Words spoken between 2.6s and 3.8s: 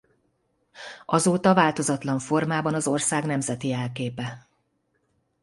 az ország nemzeti